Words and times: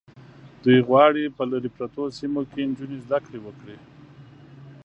دوی 0.63 0.79
غواړي 0.87 1.23
په 1.37 1.43
لرې 1.51 1.69
پرتو 1.77 2.03
سیمو 2.17 2.41
کې 2.51 2.61
نجونې 2.69 2.97
زده 3.05 3.19
کړې 3.25 3.39
وکړي. 3.41 3.77